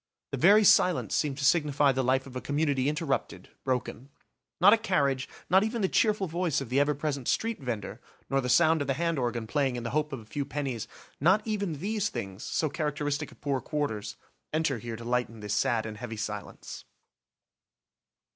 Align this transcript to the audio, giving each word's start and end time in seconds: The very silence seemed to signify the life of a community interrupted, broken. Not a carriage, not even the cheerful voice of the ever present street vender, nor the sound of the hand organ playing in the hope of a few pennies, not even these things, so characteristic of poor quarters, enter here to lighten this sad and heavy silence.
The 0.31 0.37
very 0.39 0.63
silence 0.63 1.13
seemed 1.13 1.37
to 1.37 1.45
signify 1.45 1.91
the 1.91 2.03
life 2.03 2.25
of 2.25 2.35
a 2.35 2.41
community 2.41 2.89
interrupted, 2.89 3.49
broken. 3.63 4.09
Not 4.59 4.73
a 4.73 4.77
carriage, 4.79 5.29
not 5.47 5.63
even 5.63 5.83
the 5.83 5.87
cheerful 5.87 6.25
voice 6.25 6.59
of 6.59 6.69
the 6.69 6.79
ever 6.79 6.95
present 6.95 7.27
street 7.27 7.59
vender, 7.61 8.01
nor 8.27 8.41
the 8.41 8.49
sound 8.49 8.81
of 8.81 8.87
the 8.87 8.95
hand 8.95 9.19
organ 9.19 9.45
playing 9.45 9.75
in 9.75 9.83
the 9.83 9.91
hope 9.91 10.11
of 10.11 10.19
a 10.19 10.25
few 10.25 10.43
pennies, 10.43 10.87
not 11.19 11.45
even 11.45 11.73
these 11.73 12.09
things, 12.09 12.43
so 12.43 12.67
characteristic 12.67 13.31
of 13.31 13.41
poor 13.41 13.61
quarters, 13.61 14.15
enter 14.51 14.79
here 14.79 14.95
to 14.95 15.05
lighten 15.05 15.39
this 15.39 15.53
sad 15.53 15.85
and 15.85 15.97
heavy 15.97 16.17
silence. 16.17 16.83